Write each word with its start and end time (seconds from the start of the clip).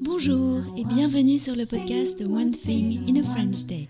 Bonjour 0.00 0.62
et 0.76 0.84
bienvenue 0.84 1.38
sur 1.38 1.54
le 1.54 1.64
podcast 1.64 2.20
One 2.22 2.50
Thing 2.50 3.08
in 3.08 3.20
a 3.20 3.22
French 3.22 3.66
Day. 3.66 3.88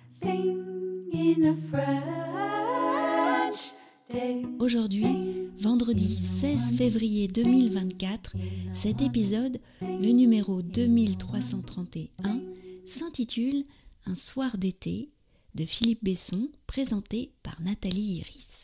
Aujourd'hui, 4.58 5.48
vendredi 5.58 6.16
16 6.16 6.76
février 6.76 7.28
2024, 7.28 8.36
cet 8.74 9.00
épisode, 9.00 9.58
le 9.80 10.12
numéro 10.12 10.60
2331, 10.60 12.40
s'intitule 12.84 13.64
Un 14.06 14.14
soir 14.14 14.58
d'été 14.58 15.10
de 15.54 15.64
Philippe 15.64 16.04
Besson, 16.04 16.48
présenté 16.66 17.32
par 17.42 17.60
Nathalie 17.62 18.18
Iris. 18.18 18.61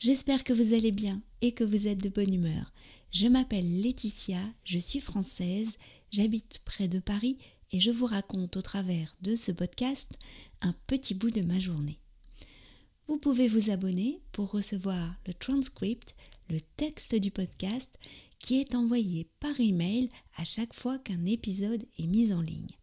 J'espère 0.00 0.44
que 0.44 0.54
vous 0.54 0.72
allez 0.72 0.92
bien 0.92 1.20
et 1.42 1.52
que 1.52 1.62
vous 1.62 1.86
êtes 1.86 2.02
de 2.02 2.08
bonne 2.08 2.32
humeur. 2.32 2.72
Je 3.10 3.26
m'appelle 3.26 3.82
Laetitia, 3.82 4.40
je 4.64 4.78
suis 4.78 4.98
française, 4.98 5.76
j'habite 6.10 6.62
près 6.64 6.88
de 6.88 7.00
Paris 7.00 7.36
et 7.70 7.80
je 7.80 7.90
vous 7.90 8.06
raconte 8.06 8.56
au 8.56 8.62
travers 8.62 9.14
de 9.20 9.34
ce 9.34 9.52
podcast 9.52 10.18
un 10.62 10.74
petit 10.86 11.12
bout 11.12 11.30
de 11.30 11.42
ma 11.42 11.58
journée. 11.58 11.98
Vous 13.08 13.18
pouvez 13.18 13.46
vous 13.46 13.70
abonner 13.70 14.22
pour 14.32 14.50
recevoir 14.50 15.16
le 15.26 15.34
transcript, 15.34 16.14
le 16.48 16.62
texte 16.78 17.14
du 17.14 17.30
podcast 17.30 17.98
qui 18.38 18.58
est 18.58 18.74
envoyé 18.74 19.28
par 19.38 19.60
email 19.60 20.08
à 20.36 20.44
chaque 20.44 20.72
fois 20.72 20.98
qu'un 20.98 21.26
épisode 21.26 21.84
est 21.98 22.06
mis 22.06 22.32
en 22.32 22.40
ligne. 22.40 22.74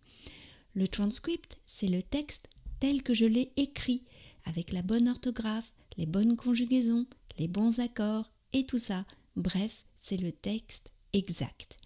Le 0.76 0.88
transcript, 0.88 1.58
c'est 1.66 1.88
le 1.88 2.04
texte 2.04 2.48
tel 2.80 3.02
que 3.02 3.16
je 3.16 3.26
l'ai 3.26 3.52
écrit, 3.56 4.04
avec 4.46 4.72
la 4.72 4.84
bonne 4.84 5.10
orthographe, 5.10 5.74
les 5.98 6.06
bonnes 6.06 6.36
conjugaisons, 6.36 7.06
les 7.38 7.48
bons 7.48 7.80
accords 7.80 8.32
et 8.54 8.66
tout 8.66 8.78
ça. 8.78 9.06
Bref, 9.36 9.86
c'est 10.00 10.18
le 10.18 10.32
texte 10.32 10.92
exact. 11.14 11.78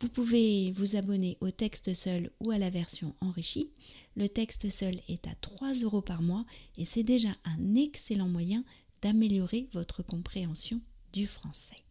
Vous 0.00 0.08
pouvez 0.08 0.72
vous 0.72 0.96
abonner 0.96 1.38
au 1.40 1.50
texte 1.52 1.94
seul 1.94 2.30
ou 2.40 2.50
à 2.50 2.58
la 2.58 2.70
version 2.70 3.14
enrichie. 3.20 3.70
Le 4.16 4.28
texte 4.28 4.68
seul 4.68 5.00
est 5.08 5.28
à 5.28 5.34
3 5.36 5.74
euros 5.74 6.02
par 6.02 6.22
mois 6.22 6.44
et 6.76 6.84
c'est 6.84 7.04
déjà 7.04 7.30
un 7.44 7.76
excellent 7.76 8.28
moyen 8.28 8.64
d'améliorer 9.00 9.68
votre 9.72 10.02
compréhension 10.02 10.80
du 11.12 11.26
français. 11.26 11.84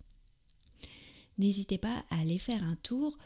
N'hésitez 1.38 1.78
pas 1.78 2.06
à 2.10 2.20
aller 2.20 2.38
faire 2.38 2.64
un 2.64 2.76
tour 2.76 3.18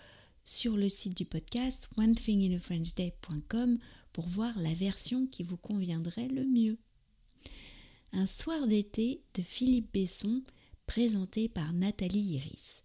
sur 0.44 0.78
le 0.78 0.88
site 0.88 1.18
du 1.18 1.26
podcast 1.26 1.90
onethinginafrenchday.com 1.98 3.80
pour 4.14 4.28
voir 4.28 4.58
la 4.60 4.74
version 4.76 5.26
qui 5.26 5.42
vous 5.42 5.58
conviendrait 5.58 6.28
le 6.28 6.46
mieux. 6.46 6.78
Un 8.18 8.28
soir 8.28 8.66
d'été 8.66 9.22
de 9.34 9.42
Philippe 9.42 9.92
Besson 9.92 10.42
présenté 10.88 11.50
par 11.50 11.74
Nathalie 11.74 12.36
Iris. 12.36 12.82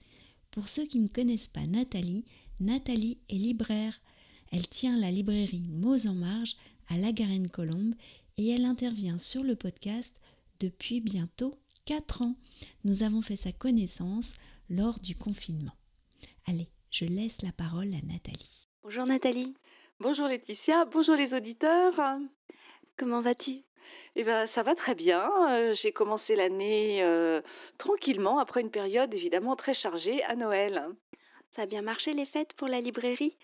Pour 0.50 0.68
ceux 0.68 0.84
qui 0.86 0.98
ne 0.98 1.06
connaissent 1.06 1.46
pas 1.46 1.66
Nathalie, 1.68 2.24
Nathalie 2.58 3.20
est 3.28 3.34
libraire. 3.34 4.00
Elle 4.50 4.66
tient 4.66 4.98
la 4.98 5.12
librairie 5.12 5.68
Mots 5.68 6.08
en 6.08 6.14
Marge 6.14 6.56
à 6.88 6.98
La 6.98 7.12
Garenne-Colombe 7.12 7.94
et 8.38 8.48
elle 8.48 8.64
intervient 8.64 9.18
sur 9.18 9.44
le 9.44 9.54
podcast 9.54 10.20
depuis 10.58 11.00
bientôt 11.00 11.54
4 11.84 12.22
ans. 12.22 12.34
Nous 12.82 13.04
avons 13.04 13.22
fait 13.22 13.36
sa 13.36 13.52
connaissance 13.52 14.34
lors 14.68 14.98
du 14.98 15.14
confinement. 15.14 15.76
Allez, 16.48 16.68
je 16.90 17.04
laisse 17.04 17.42
la 17.42 17.52
parole 17.52 17.94
à 17.94 18.02
Nathalie. 18.02 18.66
Bonjour 18.82 19.06
Nathalie. 19.06 19.54
Bonjour 20.00 20.26
Laetitia, 20.26 20.86
bonjour 20.86 21.14
les 21.14 21.34
auditeurs. 21.34 22.18
Comment 22.96 23.20
vas-tu? 23.20 23.62
Eh 24.16 24.24
ben, 24.24 24.46
ça 24.46 24.62
va 24.62 24.74
très 24.74 24.94
bien. 24.94 25.30
Euh, 25.50 25.72
j'ai 25.72 25.92
commencé 25.92 26.36
l'année 26.36 27.02
euh, 27.02 27.40
tranquillement, 27.78 28.38
après 28.38 28.60
une 28.60 28.70
période 28.70 29.12
évidemment 29.14 29.56
très 29.56 29.74
chargée 29.74 30.22
à 30.24 30.36
Noël. 30.36 30.86
Ça 31.50 31.62
a 31.62 31.66
bien 31.66 31.82
marché 31.82 32.14
les 32.14 32.26
fêtes 32.26 32.54
pour 32.54 32.68
la 32.68 32.80
librairie? 32.80 33.36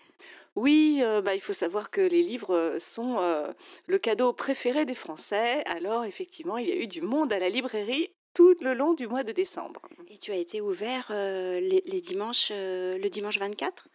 Oui, 0.55 0.99
euh, 1.01 1.21
bah, 1.21 1.35
il 1.35 1.41
faut 1.41 1.53
savoir 1.53 1.89
que 1.89 2.01
les 2.01 2.23
livres 2.23 2.77
sont 2.79 3.19
le 3.87 3.97
cadeau 3.97 4.33
préféré 4.33 4.85
des 4.85 4.95
Français. 4.95 5.63
Alors 5.65 6.05
effectivement, 6.05 6.57
il 6.57 6.67
y 6.67 6.71
a 6.71 6.75
eu 6.75 6.87
du 6.87 7.01
monde 7.01 7.33
à 7.33 7.39
la 7.39 7.49
librairie 7.49 8.09
tout 8.33 8.55
le 8.61 8.73
long 8.73 8.93
du 8.93 9.07
mois 9.07 9.23
de 9.23 9.31
décembre. 9.31 9.81
Et 10.09 10.17
tu 10.17 10.31
as 10.31 10.35
été 10.35 10.61
ouvert 10.61 11.07
euh, 11.11 11.59
les, 11.59 12.01
dimanches, 12.01 12.49
euh, 12.51 12.97
le 12.97 13.09
dimanche 13.09 13.39
24 13.39 13.87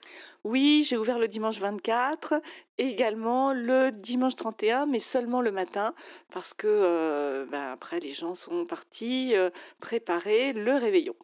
Oui, 0.45 0.85
j'ai 0.87 0.97
ouvert 0.97 1.19
le 1.19 1.29
dimanche 1.29 1.59
24 1.59 2.35
et 2.79 2.89
également 2.89 3.53
le 3.53 3.91
dimanche 3.93 4.37
31, 4.37 4.87
mais 4.87 4.99
seulement 4.99 5.41
le 5.41 5.53
matin 5.53 5.95
parce 6.31 6.55
que 6.55 6.67
euh, 6.67 7.47
ben, 7.47 7.73
après 7.73 8.01
les 8.01 8.11
gens 8.11 8.35
sont 8.35 8.65
partis 8.65 9.35
préparer 9.81 10.53
le 10.53 10.75
réveillon. 10.77 11.15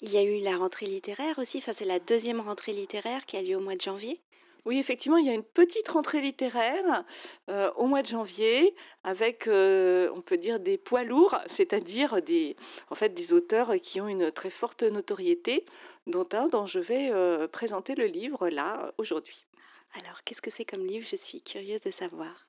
Il 0.00 0.10
y 0.10 0.16
a 0.16 0.22
eu 0.22 0.42
la 0.42 0.56
rentrée 0.56 0.86
littéraire 0.86 1.38
aussi, 1.38 1.58
enfin, 1.58 1.72
c'est 1.72 1.84
la 1.84 1.98
deuxième 1.98 2.40
rentrée 2.40 2.72
littéraire 2.72 3.24
qui 3.26 3.36
a 3.36 3.42
lieu 3.42 3.56
au 3.56 3.60
mois 3.60 3.76
de 3.76 3.80
janvier? 3.80 4.20
Oui, 4.64 4.78
effectivement, 4.78 5.18
il 5.18 5.26
y 5.26 5.30
a 5.30 5.34
une 5.34 5.44
petite 5.44 5.88
rentrée 5.88 6.22
littéraire 6.22 7.04
euh, 7.50 7.70
au 7.76 7.86
mois 7.86 8.00
de 8.00 8.06
janvier 8.06 8.74
avec, 9.02 9.46
euh, 9.46 10.10
on 10.14 10.22
peut 10.22 10.38
dire, 10.38 10.58
des 10.58 10.78
poids 10.78 11.04
lourds, 11.04 11.36
c'est-à-dire 11.46 12.22
des, 12.22 12.56
en 12.88 12.94
fait, 12.94 13.10
des 13.10 13.34
auteurs 13.34 13.74
qui 13.82 14.00
ont 14.00 14.08
une 14.08 14.32
très 14.32 14.48
forte 14.48 14.82
notoriété, 14.82 15.66
dont 16.06 16.26
un 16.32 16.48
dont 16.48 16.64
je 16.64 16.80
vais 16.80 17.10
euh, 17.10 17.46
présenter 17.46 17.94
le 17.94 18.06
livre 18.06 18.48
là 18.48 18.94
aujourd'hui. 18.96 19.46
Alors, 19.98 20.24
qu'est-ce 20.24 20.42
que 20.42 20.50
c'est 20.50 20.64
comme 20.64 20.86
livre? 20.86 21.06
Je 21.06 21.16
suis 21.16 21.42
curieuse 21.42 21.82
de 21.82 21.90
savoir. 21.90 22.48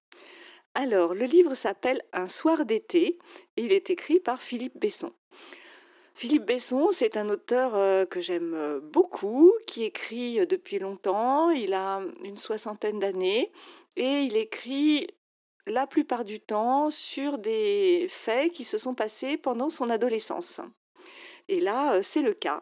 Alors, 0.74 1.14
le 1.14 1.26
livre 1.26 1.54
s'appelle 1.54 2.02
Un 2.14 2.28
soir 2.28 2.66
d'été 2.66 3.18
et 3.58 3.64
il 3.64 3.74
est 3.74 3.90
écrit 3.90 4.20
par 4.20 4.42
Philippe 4.42 4.78
Besson. 4.78 5.14
Philippe 6.18 6.46
Besson, 6.46 6.88
c'est 6.94 7.18
un 7.18 7.28
auteur 7.28 7.76
euh, 7.76 8.06
que 8.06 8.22
j'aime 8.22 8.54
euh, 8.54 8.80
beaucoup, 8.80 9.52
qui 9.68 9.84
écrit 9.84 10.40
euh, 10.40 10.46
depuis 10.46 10.80
longtemps. 10.80 11.50
Il 11.50 11.74
a 11.74 12.02
une 12.24 12.38
soixantaine 12.38 13.00
d'années 13.00 13.52
et 13.98 14.22
il 14.22 14.38
écrit 14.38 15.08
la 15.68 15.86
plupart 15.88 16.24
du 16.24 16.40
temps 16.40 16.90
sur 16.90 17.38
des 17.38 18.08
faits 18.10 18.54
qui 18.54 18.64
se 18.64 18.78
sont 18.78 18.96
passés 18.96 19.36
pendant 19.36 19.70
son 19.70 19.90
adolescence. 19.90 20.62
Et 21.50 21.60
là, 21.60 22.02
c'est 22.02 22.22
le 22.22 22.34
cas 22.34 22.62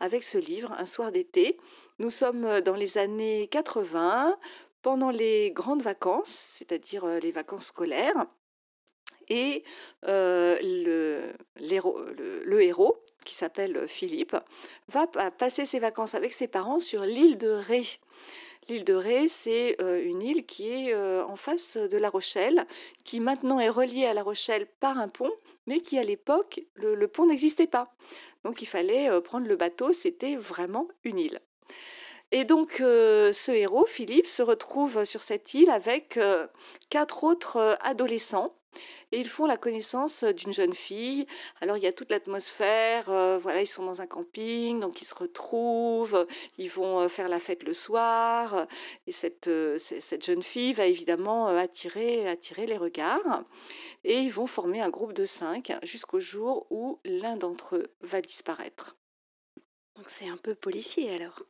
avec 0.00 0.22
ce 0.22 0.38
livre, 0.38 0.72
Un 0.78 0.86
soir 0.86 1.12
d'été. 1.12 1.58
Nous 1.98 2.10
sommes 2.10 2.62
dans 2.62 2.74
les 2.74 2.96
années 2.96 3.48
80, 3.48 4.34
pendant 4.80 5.10
les 5.10 5.50
grandes 5.52 5.82
vacances, 5.82 6.42
c'est-à-dire 6.48 7.06
les 7.06 7.32
vacances 7.32 7.66
scolaires. 7.66 8.26
Et 9.28 9.64
le, 10.02 11.32
le, 11.56 12.62
héros, 12.62 12.96
qui 13.24 13.34
s'appelle 13.34 13.86
Philippe, 13.88 14.36
va 14.88 15.06
passer 15.06 15.66
ses 15.66 15.78
vacances 15.78 16.14
avec 16.14 16.32
ses 16.32 16.48
parents 16.48 16.78
sur 16.78 17.04
l'île 17.04 17.38
de 17.38 17.50
Ré. 17.50 17.82
L'île 18.68 18.84
de 18.84 18.94
Ré, 18.94 19.28
c'est 19.28 19.76
une 19.80 20.22
île 20.22 20.46
qui 20.46 20.70
est 20.70 20.94
en 20.94 21.36
face 21.36 21.76
de 21.76 21.96
La 21.96 22.08
Rochelle, 22.08 22.66
qui 23.04 23.20
maintenant 23.20 23.60
est 23.60 23.68
reliée 23.68 24.06
à 24.06 24.14
La 24.14 24.22
Rochelle 24.22 24.66
par 24.80 24.98
un 24.98 25.08
pont, 25.08 25.32
mais 25.66 25.80
qui 25.80 25.98
à 25.98 26.04
l'époque, 26.04 26.60
le, 26.74 27.06
pont 27.06 27.26
n'existait 27.26 27.66
pas. 27.66 27.94
Donc 28.44 28.62
il 28.62 28.66
fallait 28.66 29.20
prendre 29.22 29.46
le 29.46 29.56
bateau, 29.56 29.92
c'était 29.92 30.36
vraiment 30.36 30.88
une 31.04 31.18
île. 31.18 31.40
Et 32.30 32.44
donc 32.44 32.72
ce 32.78 33.52
héros, 33.52 33.86
Philippe, 33.86 34.26
se 34.26 34.42
retrouve 34.42 35.04
sur 35.04 35.22
cette 35.22 35.54
île 35.54 35.70
avec 35.70 36.18
quatre 36.90 37.24
autres 37.24 37.78
adolescents 37.80 38.54
et 39.12 39.18
ils 39.18 39.28
font 39.28 39.46
la 39.46 39.56
connaissance 39.56 40.24
d'une 40.24 40.52
jeune 40.52 40.74
fille. 40.74 41.26
Alors 41.60 41.76
il 41.76 41.82
y 41.82 41.86
a 41.86 41.92
toute 41.92 42.10
l'atmosphère, 42.10 43.04
voilà, 43.40 43.60
ils 43.60 43.66
sont 43.66 43.84
dans 43.84 44.00
un 44.00 44.06
camping, 44.06 44.80
donc 44.80 45.00
ils 45.00 45.04
se 45.04 45.14
retrouvent, 45.14 46.26
ils 46.58 46.70
vont 46.70 47.08
faire 47.08 47.28
la 47.28 47.40
fête 47.40 47.62
le 47.62 47.72
soir, 47.72 48.66
et 49.06 49.12
cette, 49.12 49.50
cette 49.78 50.24
jeune 50.24 50.42
fille 50.42 50.72
va 50.72 50.86
évidemment 50.86 51.48
attirer, 51.48 52.28
attirer 52.28 52.66
les 52.66 52.76
regards, 52.76 53.44
et 54.04 54.18
ils 54.18 54.32
vont 54.32 54.46
former 54.46 54.80
un 54.80 54.90
groupe 54.90 55.12
de 55.12 55.24
cinq 55.24 55.72
jusqu'au 55.82 56.20
jour 56.20 56.66
où 56.70 56.98
l'un 57.04 57.36
d'entre 57.36 57.76
eux 57.76 57.86
va 58.00 58.20
disparaître. 58.20 58.96
Donc 59.96 60.10
c'est 60.10 60.28
un 60.28 60.36
peu 60.36 60.54
policier 60.54 61.14
alors? 61.14 61.40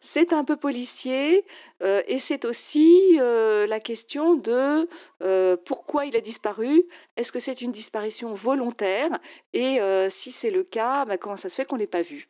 C'est 0.00 0.32
un 0.32 0.44
peu 0.44 0.56
policier 0.56 1.44
euh, 1.82 2.02
et 2.06 2.18
c'est 2.18 2.44
aussi 2.44 3.18
euh, 3.18 3.66
la 3.66 3.80
question 3.80 4.34
de 4.34 4.88
euh, 5.22 5.56
pourquoi 5.56 6.06
il 6.06 6.16
a 6.16 6.20
disparu. 6.20 6.84
Est-ce 7.16 7.32
que 7.32 7.40
c'est 7.40 7.60
une 7.60 7.72
disparition 7.72 8.32
volontaire? 8.34 9.10
Et 9.52 9.78
si 10.10 10.32
c'est 10.32 10.50
le 10.50 10.62
cas, 10.64 11.04
bah, 11.04 11.18
comment 11.18 11.36
ça 11.36 11.48
se 11.48 11.56
fait 11.56 11.64
qu'on 11.64 11.76
l'ait 11.76 11.86
pas 11.86 12.02
vu? 12.02 12.28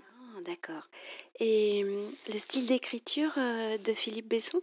Ah, 0.00 0.40
D'accord. 0.44 0.88
Et 1.40 1.84
hum, 1.84 2.12
le 2.32 2.38
style 2.38 2.66
d'écriture 2.66 3.32
de 3.36 3.92
Philippe 3.92 4.28
Besson? 4.28 4.60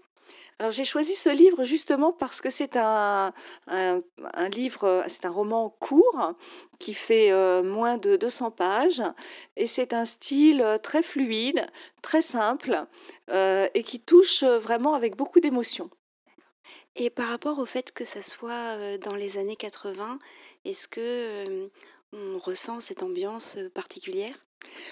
Alors 0.59 0.71
j'ai 0.71 0.83
choisi 0.83 1.15
ce 1.15 1.29
livre 1.29 1.63
justement 1.63 2.13
parce 2.13 2.41
que 2.41 2.49
c'est 2.49 2.77
un, 2.77 3.33
un, 3.67 4.49
livre, 4.49 5.03
c'est 5.07 5.25
un 5.25 5.29
roman 5.29 5.69
court 5.69 6.33
qui 6.79 6.93
fait 6.93 7.31
euh, 7.31 7.63
moins 7.63 7.97
de 7.97 8.15
200 8.15 8.51
pages 8.51 9.01
et 9.55 9.67
c'est 9.67 9.93
un 9.93 10.05
style 10.05 10.61
euh, 10.61 10.77
très 10.77 11.01
fluide, 11.01 11.65
très 12.01 12.21
simple 12.21 12.85
euh, 13.31 13.67
et 13.73 13.83
qui 13.83 13.99
touche 13.99 14.43
vraiment 14.43 14.93
avec 14.93 15.15
beaucoup 15.15 15.39
d'émotion. 15.39 15.89
Et 16.95 17.09
par 17.09 17.29
rapport 17.29 17.57
au 17.59 17.65
fait 17.65 17.91
que 17.91 18.05
ça 18.05 18.21
soit 18.21 18.97
dans 18.99 19.15
les 19.15 19.37
années 19.37 19.55
80, 19.55 20.19
est-ce 20.65 20.87
que 20.87 21.69
on 22.13 22.37
ressent 22.37 22.79
cette 22.79 23.01
ambiance 23.01 23.57
particulière? 23.73 24.35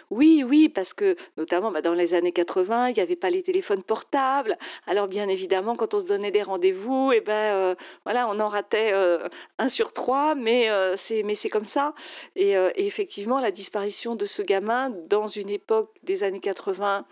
Oui, 0.10 0.44
oui, 0.48 0.70
parce 0.70 0.94
que 0.94 1.16
notamment 1.38 1.72
bah, 1.72 1.82
dans 1.82 1.94
les 1.94 2.14
années 2.14 2.32
80, 2.32 2.90
il 2.90 2.94
n'y 2.94 3.00
avait 3.00 3.16
pas 3.16 3.30
les 3.30 3.44
téléphones 3.44 3.84
portables. 3.84 4.58
Alors 4.88 5.08
bien 5.08 5.28
évidemment, 5.30 5.76
quand 5.76 5.94
on 5.94 6.02
se 6.02 6.06
donnait 6.06 6.32
des 6.32 6.44
rendez-vous, 6.44 7.12
eh 7.14 7.22
ben 7.22 7.34
euh, 7.34 7.76
voilà, 8.06 8.28
on 8.30 8.40
en 8.40 8.50
ratait 8.50 8.92
euh, 8.94 9.28
un 9.58 9.70
sur 9.70 9.94
trois, 9.94 10.36
mais 10.36 10.70
euh, 10.70 10.96
c'est 10.98 11.24
mais 11.24 11.36
c'est 11.36 11.50
comme 11.50 11.66
ça. 11.66 11.94
Et, 12.36 12.52
et, 12.52 12.86
effectivement, 12.86 13.40
la 13.40 13.52
disparition 13.52 14.16
de 14.16 14.26
ce 14.26 14.42
gamin 14.42 14.90
dans 15.08 15.28
une 15.28 15.50
époque 15.50 15.96
des 16.04 16.24
années 16.24 16.40
80 16.40 17.06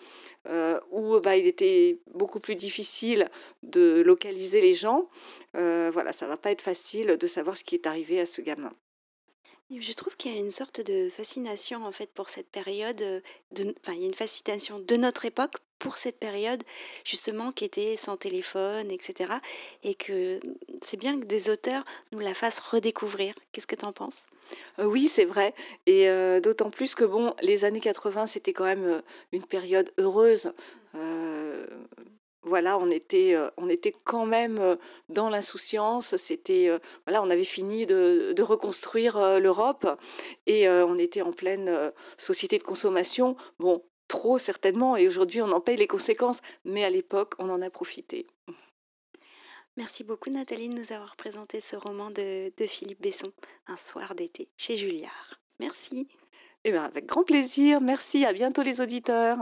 où 0.92 1.20
bah, 1.20 1.38
il 1.38 1.46
était 1.46 2.00
beaucoup 2.14 2.40
plus 2.40 2.56
difficile 2.56 3.30
de 3.62 4.02
localiser 4.02 4.62
les 4.62 4.74
gens. 4.74 5.10
voilà, 5.54 6.12
ça 6.12 6.28
va 6.28 6.38
pas 6.38 6.52
être 6.52 6.62
facile 6.62 7.18
de 7.18 7.28
savoir 7.28 7.56
ce 7.58 7.64
qui 7.64 7.76
est 7.76 7.86
arrivé 7.86 8.20
à 8.20 8.26
ce 8.26 8.42
gamin. 8.42 8.74
Je 9.71 9.94
trouve 9.94 10.18
qu'il 10.18 10.33
y 10.33 10.36
a 10.36 10.39
une 10.39 10.50
sorte 10.50 10.81
de 10.81 11.10
fascination 11.10 11.86
en 11.86 11.92
fait 11.92 12.10
pour 12.12 12.30
cette 12.30 12.50
période, 12.50 13.01
euh, 13.04 13.21
de, 13.51 13.75
enfin 13.81 13.94
il 13.94 14.00
y 14.00 14.04
a 14.04 14.07
une 14.07 14.16
fascination 14.16 14.80
de 14.80 14.95
notre 14.95 15.25
époque 15.25 15.57
pour 15.77 15.98
cette 15.98 16.18
période 16.18 16.63
justement 17.06 17.51
qui 17.51 17.66
était 17.66 17.95
sans 17.95 18.18
téléphone, 18.18 18.89
etc. 18.89 19.31
Et 19.83 19.94
que 19.94 20.39
c'est 20.81 20.98
bien 20.98 21.19
que 21.19 21.25
des 21.25 21.51
auteurs 21.51 21.86
nous 22.12 22.19
la 22.19 22.33
fassent 22.33 22.60
redécouvrir. 22.60 23.36
Qu'est-ce 23.51 23.68
que 23.68 23.75
tu 23.75 23.86
en 23.86 23.94
penses? 23.94 24.25
Euh, 24.80 24.86
Oui, 24.86 25.07
c'est 25.07 25.25
vrai. 25.25 25.54
Et 25.86 26.10
euh, 26.10 26.42
d'autant 26.42 26.72
plus 26.72 26.95
que 26.95 27.06
bon, 27.06 27.36
les 27.44 27.63
années 27.63 27.80
80, 27.80 28.25
c'était 28.25 28.54
quand 28.54 28.65
même 28.65 29.04
une 29.31 29.45
période 29.45 29.92
heureuse 30.00 30.51
voilà, 32.44 32.77
on 32.77 32.89
était, 32.89 33.36
euh, 33.36 33.50
on 33.57 33.69
était 33.69 33.94
quand 34.03 34.25
même 34.25 34.59
euh, 34.59 34.75
dans 35.09 35.30
l'insouciance. 35.30 36.15
C'était, 36.15 36.69
euh, 36.69 36.80
voilà, 37.06 37.21
on 37.21 37.30
avait 37.30 37.44
fini 37.44 37.86
de, 37.86 38.41
reconstruire 38.41 39.39
l'Europe 39.39 39.86
et 40.47 40.68
on 40.69 40.97
était 40.97 41.21
en 41.21 41.31
pleine 41.31 41.91
société 42.18 42.57
de 42.57 42.63
consommation. 42.63 43.36
Bon, 43.59 43.83
trop 44.07 44.39
certainement, 44.39 44.95
et 44.95 45.07
aujourd'hui 45.07 45.41
on 45.41 45.51
en 45.51 45.62
paye 45.62 45.77
les 45.77 45.88
conséquences, 45.88 46.39
mais 46.65 46.83
à 46.83 46.89
l'époque 46.89 47.33
on 47.38 47.50
en 47.50 47.62
a 47.62 47.69
profité. 47.69 48.25
Merci 49.77 50.03
beaucoup 50.03 50.31
Nathalie 50.31 50.69
de 50.69 50.74
nous 50.74 50.94
avoir 50.94 51.15
présenté 51.15 51.62
ce 51.62 51.75
roman 51.75 52.09
de, 52.09 52.51
de 52.57 52.65
Philippe 52.65 53.01
Besson, 53.01 53.31
Un 53.68 53.77
soir 53.77 54.15
d'été, 54.15 54.50
chez 54.57 54.77
Julliard. 54.77 55.39
Merci. 55.59 56.07
Eh 56.63 56.71
bien, 56.71 56.83
avec 56.83 57.06
grand 57.06 57.24
plaisir. 57.24 57.81
Merci. 57.81 58.25
À 58.25 58.33
bientôt 58.33 58.63
les 58.63 58.81
auditeurs. 58.81 59.39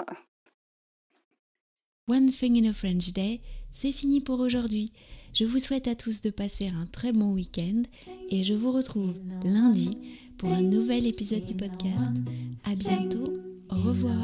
One 2.09 2.31
Thing 2.31 2.55
in 2.55 2.69
a 2.69 2.71
French 2.73 3.11
Day, 3.11 3.41
c'est 3.69 3.91
fini 3.91 4.21
pour 4.21 4.39
aujourd'hui. 4.39 4.89
Je 5.33 5.43
vous 5.43 5.59
souhaite 5.59 5.89
à 5.89 5.95
tous 5.95 6.21
de 6.21 6.29
passer 6.29 6.67
un 6.69 6.85
très 6.85 7.11
bon 7.11 7.33
week-end 7.33 7.81
et 8.29 8.45
je 8.45 8.53
vous 8.53 8.71
retrouve 8.71 9.13
lundi 9.43 9.97
pour 10.37 10.49
un 10.53 10.61
nouvel 10.61 11.05
épisode 11.05 11.43
du 11.43 11.53
podcast. 11.53 12.15
À 12.63 12.75
bientôt. 12.75 13.33
Au 13.69 13.75
revoir. 13.75 14.15